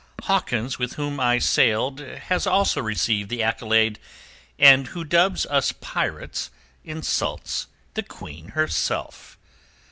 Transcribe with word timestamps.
Hawkins 0.23 0.79
with 0.79 0.93
whom 0.93 1.19
I 1.19 1.37
sailed 1.37 1.99
has 1.99 2.47
also 2.47 2.81
received 2.81 3.29
the 3.29 3.43
accolade, 3.43 3.99
and 4.57 4.87
who 4.87 5.03
dubs 5.03 5.45
us 5.45 5.73
pirates 5.73 6.49
insults 6.83 7.67
the 7.93 8.01
Queen 8.01 8.47
herself. 8.57 9.37